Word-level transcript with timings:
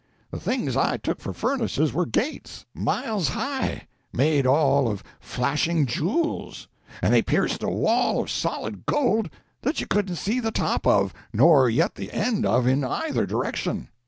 The 0.31 0.39
things 0.39 0.75
I 0.75 0.97
took 0.97 1.21
for 1.21 1.31
furnaces 1.31 1.93
were 1.93 2.07
gates, 2.07 2.65
miles 2.73 3.27
high, 3.29 3.85
made 4.11 4.47
all 4.47 4.87
of 4.87 5.03
flashing 5.19 5.85
jewels, 5.85 6.67
and 7.03 7.13
they 7.13 7.21
pierced 7.21 7.61
a 7.61 7.69
wall 7.69 8.19
of 8.23 8.31
solid 8.31 8.87
gold 8.87 9.29
that 9.61 9.79
you 9.79 9.85
couldn't 9.85 10.15
see 10.15 10.39
the 10.39 10.49
top 10.49 10.87
of, 10.87 11.13
nor 11.31 11.69
yet 11.69 11.93
the 11.93 12.11
end 12.11 12.47
of, 12.47 12.65
in 12.65 12.83
either 12.83 13.27
direction. 13.27 13.89